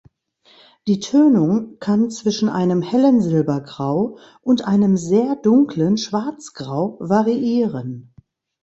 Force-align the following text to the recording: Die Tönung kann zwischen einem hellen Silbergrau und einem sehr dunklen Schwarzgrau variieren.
Die 0.87 0.99
Tönung 0.99 1.77
kann 1.77 2.09
zwischen 2.09 2.49
einem 2.49 2.81
hellen 2.81 3.21
Silbergrau 3.21 4.17
und 4.41 4.65
einem 4.65 4.97
sehr 4.97 5.35
dunklen 5.35 5.95
Schwarzgrau 5.97 6.97
variieren. 6.99 8.11